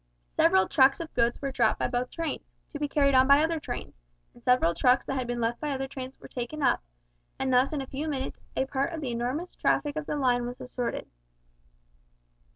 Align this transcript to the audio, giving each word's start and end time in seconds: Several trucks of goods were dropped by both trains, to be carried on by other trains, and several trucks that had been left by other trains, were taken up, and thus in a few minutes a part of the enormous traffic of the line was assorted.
Several 0.35 0.67
trucks 0.67 0.99
of 0.99 1.13
goods 1.13 1.43
were 1.43 1.51
dropped 1.51 1.77
by 1.77 1.87
both 1.87 2.09
trains, 2.09 2.55
to 2.73 2.79
be 2.79 2.87
carried 2.87 3.13
on 3.13 3.27
by 3.27 3.43
other 3.43 3.59
trains, 3.59 3.93
and 4.33 4.41
several 4.41 4.73
trucks 4.73 5.05
that 5.05 5.13
had 5.15 5.27
been 5.27 5.39
left 5.39 5.59
by 5.59 5.69
other 5.69 5.87
trains, 5.87 6.19
were 6.19 6.27
taken 6.27 6.63
up, 6.63 6.81
and 7.37 7.53
thus 7.53 7.71
in 7.71 7.81
a 7.81 7.85
few 7.85 8.07
minutes 8.07 8.41
a 8.57 8.65
part 8.65 8.93
of 8.93 9.01
the 9.01 9.11
enormous 9.11 9.55
traffic 9.55 9.95
of 9.95 10.07
the 10.07 10.15
line 10.15 10.47
was 10.47 10.59
assorted. 10.59 11.07